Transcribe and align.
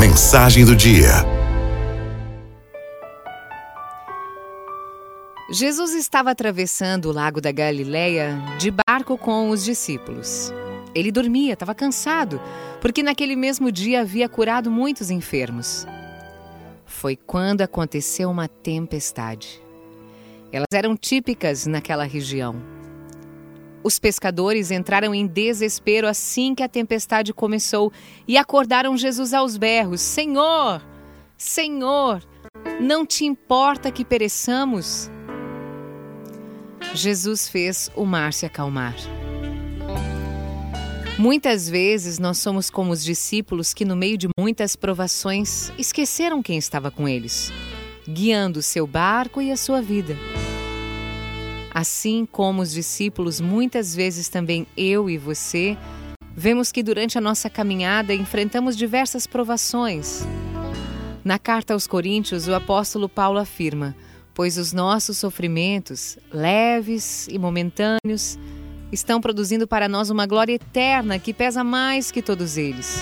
mensagem 0.00 0.64
do 0.64 0.74
dia. 0.74 1.10
Jesus 5.52 5.92
estava 5.92 6.30
atravessando 6.30 7.10
o 7.10 7.12
lago 7.12 7.38
da 7.38 7.52
Galileia 7.52 8.38
de 8.58 8.70
barco 8.70 9.18
com 9.18 9.50
os 9.50 9.62
discípulos. 9.62 10.54
Ele 10.94 11.12
dormia, 11.12 11.52
estava 11.52 11.74
cansado, 11.74 12.40
porque 12.80 13.02
naquele 13.02 13.36
mesmo 13.36 13.70
dia 13.70 14.00
havia 14.00 14.26
curado 14.26 14.70
muitos 14.70 15.10
enfermos. 15.10 15.86
Foi 16.86 17.14
quando 17.14 17.60
aconteceu 17.60 18.30
uma 18.30 18.48
tempestade. 18.48 19.60
Elas 20.50 20.68
eram 20.72 20.96
típicas 20.96 21.66
naquela 21.66 22.04
região. 22.04 22.56
Os 23.82 23.98
pescadores 23.98 24.70
entraram 24.70 25.14
em 25.14 25.26
desespero 25.26 26.06
assim 26.06 26.54
que 26.54 26.62
a 26.62 26.68
tempestade 26.68 27.32
começou 27.32 27.92
e 28.28 28.36
acordaram 28.36 28.96
Jesus 28.96 29.32
aos 29.32 29.56
berros: 29.56 30.00
Senhor, 30.00 30.82
Senhor, 31.36 32.22
não 32.80 33.06
te 33.06 33.24
importa 33.24 33.90
que 33.90 34.04
pereçamos? 34.04 35.10
Jesus 36.94 37.48
fez 37.48 37.90
o 37.96 38.04
mar 38.04 38.32
se 38.32 38.44
acalmar. 38.44 38.96
Muitas 41.18 41.68
vezes 41.68 42.18
nós 42.18 42.38
somos 42.38 42.70
como 42.70 42.92
os 42.92 43.04
discípulos 43.04 43.74
que, 43.74 43.84
no 43.84 43.94
meio 43.94 44.16
de 44.16 44.28
muitas 44.38 44.74
provações, 44.74 45.70
esqueceram 45.78 46.42
quem 46.42 46.56
estava 46.56 46.90
com 46.90 47.06
eles, 47.06 47.52
guiando 48.08 48.60
o 48.60 48.62
seu 48.62 48.86
barco 48.86 49.40
e 49.40 49.52
a 49.52 49.56
sua 49.56 49.82
vida. 49.82 50.16
Assim 51.80 52.26
como 52.30 52.60
os 52.60 52.72
discípulos, 52.72 53.40
muitas 53.40 53.96
vezes 53.96 54.28
também 54.28 54.66
eu 54.76 55.08
e 55.08 55.16
você, 55.16 55.78
vemos 56.36 56.70
que 56.70 56.82
durante 56.82 57.16
a 57.16 57.22
nossa 57.22 57.48
caminhada 57.48 58.12
enfrentamos 58.12 58.76
diversas 58.76 59.26
provações. 59.26 60.20
Na 61.24 61.38
carta 61.38 61.72
aos 61.72 61.86
Coríntios, 61.86 62.46
o 62.46 62.54
apóstolo 62.54 63.08
Paulo 63.08 63.38
afirma: 63.38 63.96
Pois 64.34 64.58
os 64.58 64.74
nossos 64.74 65.16
sofrimentos, 65.16 66.18
leves 66.30 67.26
e 67.28 67.38
momentâneos, 67.38 68.38
estão 68.92 69.18
produzindo 69.18 69.66
para 69.66 69.88
nós 69.88 70.10
uma 70.10 70.26
glória 70.26 70.52
eterna 70.52 71.18
que 71.18 71.32
pesa 71.32 71.64
mais 71.64 72.10
que 72.10 72.20
todos 72.20 72.58
eles. 72.58 73.00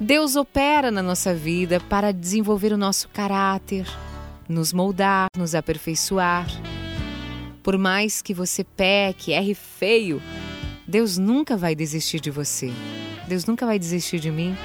Deus 0.00 0.36
opera 0.36 0.92
na 0.92 1.02
nossa 1.02 1.34
vida 1.34 1.80
para 1.88 2.12
desenvolver 2.12 2.72
o 2.72 2.78
nosso 2.78 3.08
caráter, 3.08 3.84
nos 4.48 4.72
moldar, 4.72 5.26
nos 5.36 5.56
aperfeiçoar. 5.56 6.46
Por 7.66 7.76
mais 7.76 8.22
que 8.22 8.32
você 8.32 8.62
peque, 8.62 9.32
erre 9.32 9.52
feio, 9.52 10.22
Deus 10.86 11.18
nunca 11.18 11.56
vai 11.56 11.74
desistir 11.74 12.20
de 12.20 12.30
você. 12.30 12.70
Deus 13.26 13.44
nunca 13.44 13.66
vai 13.66 13.76
desistir 13.76 14.20
de 14.20 14.30
mim. 14.30 14.56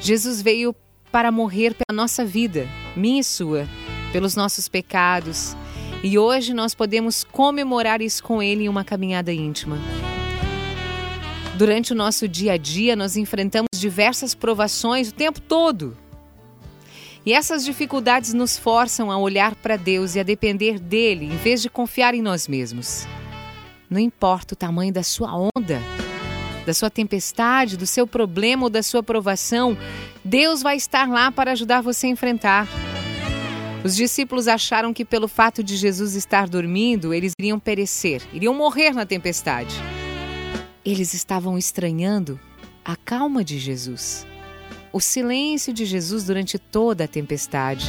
Jesus 0.00 0.40
veio 0.40 0.72
para 1.10 1.32
morrer 1.32 1.74
pela 1.74 1.96
nossa 1.96 2.24
vida, 2.24 2.68
minha 2.94 3.22
e 3.22 3.24
sua, 3.24 3.66
pelos 4.12 4.36
nossos 4.36 4.68
pecados 4.68 5.56
e 6.00 6.16
hoje 6.16 6.54
nós 6.54 6.76
podemos 6.76 7.24
comemorar 7.24 8.00
isso 8.00 8.22
com 8.22 8.40
Ele 8.40 8.66
em 8.66 8.68
uma 8.68 8.84
caminhada 8.84 9.32
íntima. 9.32 9.76
Durante 11.56 11.92
o 11.92 11.96
nosso 11.96 12.28
dia 12.28 12.52
a 12.52 12.56
dia, 12.56 12.94
nós 12.94 13.16
enfrentamos 13.16 13.66
diversas 13.74 14.32
provações 14.32 15.08
o 15.08 15.12
tempo 15.12 15.40
todo. 15.40 15.96
E 17.28 17.32
essas 17.34 17.62
dificuldades 17.62 18.32
nos 18.32 18.56
forçam 18.56 19.10
a 19.10 19.18
olhar 19.18 19.54
para 19.54 19.76
Deus 19.76 20.14
e 20.14 20.20
a 20.20 20.22
depender 20.22 20.78
dele, 20.78 21.26
em 21.26 21.36
vez 21.36 21.60
de 21.60 21.68
confiar 21.68 22.14
em 22.14 22.22
nós 22.22 22.48
mesmos. 22.48 23.06
Não 23.90 24.00
importa 24.00 24.54
o 24.54 24.56
tamanho 24.56 24.90
da 24.90 25.02
sua 25.02 25.30
onda, 25.54 25.78
da 26.64 26.72
sua 26.72 26.88
tempestade, 26.88 27.76
do 27.76 27.86
seu 27.86 28.06
problema 28.06 28.62
ou 28.62 28.70
da 28.70 28.82
sua 28.82 29.02
provação, 29.02 29.76
Deus 30.24 30.62
vai 30.62 30.78
estar 30.78 31.06
lá 31.06 31.30
para 31.30 31.52
ajudar 31.52 31.82
você 31.82 32.06
a 32.06 32.10
enfrentar. 32.10 32.66
Os 33.84 33.94
discípulos 33.94 34.48
acharam 34.48 34.94
que, 34.94 35.04
pelo 35.04 35.28
fato 35.28 35.62
de 35.62 35.76
Jesus 35.76 36.14
estar 36.14 36.48
dormindo, 36.48 37.12
eles 37.12 37.34
iriam 37.38 37.60
perecer, 37.60 38.22
iriam 38.32 38.54
morrer 38.54 38.94
na 38.94 39.04
tempestade. 39.04 39.74
Eles 40.82 41.12
estavam 41.12 41.58
estranhando 41.58 42.40
a 42.82 42.96
calma 42.96 43.44
de 43.44 43.58
Jesus, 43.58 44.26
o 44.92 45.00
silêncio 45.00 45.72
de 45.72 45.84
Jesus 45.84 46.24
durante 46.24 46.58
toda 46.58 47.04
a 47.04 47.08
tempestade. 47.08 47.86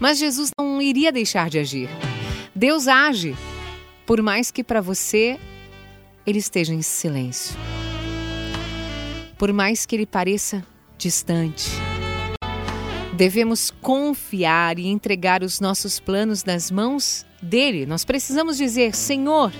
Mas 0.00 0.18
Jesus 0.18 0.50
não 0.58 0.80
iria 0.80 1.12
deixar 1.12 1.48
de 1.48 1.58
agir. 1.58 1.88
Deus 2.54 2.88
age, 2.88 3.34
por 4.06 4.20
mais 4.22 4.50
que 4.50 4.62
para 4.62 4.80
você 4.80 5.38
ele 6.26 6.38
esteja 6.38 6.72
em 6.72 6.82
silêncio. 6.82 7.56
Por 9.38 9.52
mais 9.52 9.84
que 9.84 9.96
ele 9.96 10.06
pareça 10.06 10.64
distante. 10.96 11.68
Devemos 13.14 13.70
confiar 13.70 14.78
e 14.78 14.86
entregar 14.86 15.42
os 15.42 15.60
nossos 15.60 16.00
planos 16.00 16.44
nas 16.44 16.70
mãos 16.70 17.24
dele. 17.40 17.86
Nós 17.86 18.04
precisamos 18.04 18.56
dizer: 18.56 18.94
Senhor, 18.94 19.52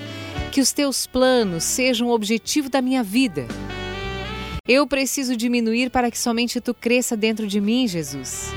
que 0.51 0.61
os 0.61 0.73
teus 0.73 1.07
planos 1.07 1.63
sejam 1.65 2.09
o 2.09 2.13
objetivo 2.13 2.69
da 2.69 2.83
minha 2.83 3.03
vida. 3.03 3.47
Eu 4.67 4.87
preciso 4.87 5.37
diminuir 5.37 5.91
para 5.91 6.11
que 6.11 6.19
somente 6.19 6.59
tu 6.59 6.73
cresça 6.73 7.15
dentro 7.15 7.47
de 7.47 7.61
mim, 7.61 7.87
Jesus. 7.87 8.51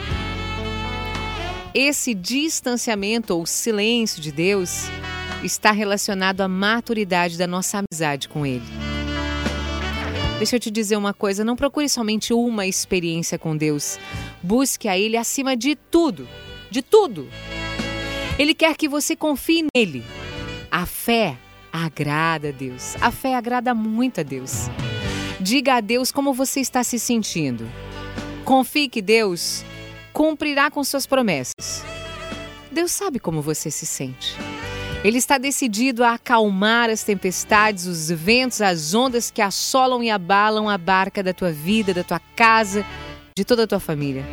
Esse 1.73 2.13
distanciamento 2.13 3.35
ou 3.35 3.45
silêncio 3.45 4.22
de 4.22 4.31
Deus 4.31 4.85
está 5.44 5.73
relacionado 5.73 6.40
à 6.40 6.47
maturidade 6.47 7.38
da 7.38 7.46
nossa 7.46 7.79
amizade 7.79 8.29
com 8.29 8.46
Ele. 8.46 8.63
Deixa 10.38 10.56
eu 10.56 10.59
te 10.62 10.72
dizer 10.72 10.96
uma 10.96 11.13
coisa: 11.13 11.44
não 11.44 11.57
procure 11.57 11.90
somente 11.90 12.34
uma 12.34 12.66
experiência 12.66 13.38
com 13.38 13.57
Deus. 13.57 14.00
Busque 14.41 14.88
a 14.88 14.97
Ele 14.97 15.17
acima 15.17 15.57
de 15.57 15.75
tudo. 15.75 16.25
De 16.72 16.81
tudo. 16.81 17.28
Ele 18.40 18.53
quer 18.53 18.78
que 18.78 18.88
você 18.88 19.13
confie 19.13 19.66
nele. 19.75 20.06
A 20.72 20.85
fé 20.85 21.35
agrada 21.69 22.47
a 22.47 22.51
Deus. 22.51 22.96
A 23.01 23.12
fé 23.12 23.35
agrada 23.35 23.73
muito 23.73 24.22
a 24.22 24.23
Deus. 24.23 24.69
Diga 25.39 25.75
a 25.75 25.81
Deus 25.81 26.11
como 26.11 26.33
você 26.33 26.59
está 26.59 26.83
se 26.83 26.97
sentindo. 26.97 27.69
Confie 28.43 28.89
que 28.89 29.01
Deus 29.01 29.63
cumprirá 30.11 30.71
com 30.71 30.83
suas 30.83 31.05
promessas. 31.05 31.83
Deus 32.71 32.91
sabe 32.91 33.19
como 33.19 33.41
você 33.41 33.69
se 33.69 33.85
sente. 33.85 34.35
Ele 35.03 35.19
está 35.19 35.37
decidido 35.37 36.03
a 36.03 36.13
acalmar 36.13 36.89
as 36.89 37.03
tempestades, 37.03 37.85
os 37.85 38.09
ventos, 38.09 38.61
as 38.61 38.95
ondas 38.95 39.29
que 39.29 39.41
assolam 39.41 40.03
e 40.03 40.09
abalam 40.09 40.67
a 40.67 40.77
barca 40.77 41.21
da 41.21 41.33
tua 41.33 41.51
vida, 41.51 41.93
da 41.93 42.03
tua 42.03 42.19
casa, 42.35 42.83
de 43.37 43.45
toda 43.45 43.63
a 43.63 43.67
tua 43.67 43.79
família. 43.79 44.25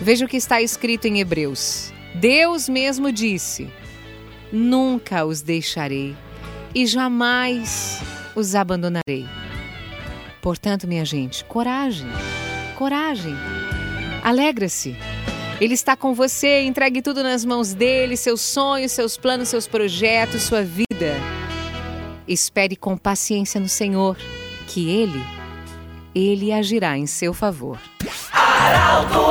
Veja 0.00 0.24
o 0.24 0.28
que 0.28 0.36
está 0.36 0.60
escrito 0.60 1.06
em 1.06 1.20
Hebreus. 1.20 1.92
Deus 2.16 2.68
mesmo 2.68 3.12
disse: 3.12 3.68
Nunca 4.52 5.24
os 5.24 5.42
deixarei 5.42 6.16
e 6.74 6.86
jamais 6.86 8.00
os 8.34 8.54
abandonarei. 8.54 9.26
Portanto, 10.40 10.88
minha 10.88 11.04
gente, 11.04 11.44
coragem, 11.44 12.08
coragem, 12.76 13.34
alegra-se. 14.22 14.96
Ele 15.60 15.74
está 15.74 15.96
com 15.96 16.12
você, 16.12 16.62
entregue 16.62 17.00
tudo 17.00 17.22
nas 17.22 17.44
mãos 17.44 17.72
dele, 17.72 18.16
seus 18.16 18.40
sonhos, 18.40 18.90
seus 18.90 19.16
planos, 19.16 19.48
seus 19.48 19.68
projetos, 19.68 20.42
sua 20.42 20.62
vida. 20.62 21.14
Espere 22.26 22.74
com 22.74 22.96
paciência 22.96 23.60
no 23.60 23.68
Senhor, 23.68 24.16
que 24.66 24.90
ele, 24.90 25.22
ele 26.14 26.52
agirá 26.52 26.98
em 26.98 27.06
seu 27.06 27.32
favor. 27.32 27.78
Araldo 28.32 29.30